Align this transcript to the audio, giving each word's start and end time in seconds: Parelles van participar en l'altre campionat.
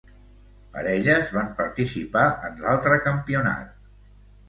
Parelles 0.77 1.29
van 1.35 1.53
participar 1.61 2.25
en 2.51 2.61
l'altre 2.67 3.01
campionat. 3.07 3.81